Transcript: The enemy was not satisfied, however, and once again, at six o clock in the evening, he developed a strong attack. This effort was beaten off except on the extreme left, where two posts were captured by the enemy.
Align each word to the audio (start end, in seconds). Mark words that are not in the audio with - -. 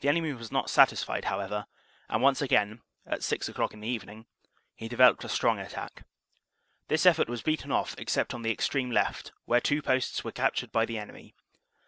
The 0.00 0.08
enemy 0.08 0.32
was 0.32 0.50
not 0.50 0.68
satisfied, 0.68 1.26
however, 1.26 1.66
and 2.08 2.20
once 2.20 2.42
again, 2.42 2.82
at 3.06 3.22
six 3.22 3.48
o 3.48 3.52
clock 3.52 3.72
in 3.72 3.78
the 3.78 3.86
evening, 3.88 4.26
he 4.74 4.88
developed 4.88 5.22
a 5.22 5.28
strong 5.28 5.60
attack. 5.60 6.02
This 6.88 7.06
effort 7.06 7.28
was 7.28 7.42
beaten 7.42 7.70
off 7.70 7.94
except 7.96 8.34
on 8.34 8.42
the 8.42 8.50
extreme 8.50 8.90
left, 8.90 9.30
where 9.44 9.60
two 9.60 9.80
posts 9.80 10.24
were 10.24 10.32
captured 10.32 10.72
by 10.72 10.84
the 10.86 10.98
enemy. 10.98 11.36